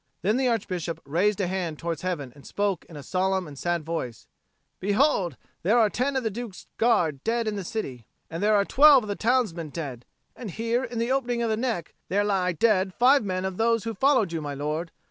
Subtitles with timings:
[0.23, 3.83] Then the Archbishop raised a hand towards heaven and spoke in a solemn and sad
[3.83, 4.25] voice,
[4.79, 8.65] "Behold, there are ten of the Duke's Guard dead in the city, and there are
[8.65, 12.51] twelve of the townsmen dead; and here, in the opening of the neck, there lie
[12.51, 14.89] dead five men of those who followed you, my lord.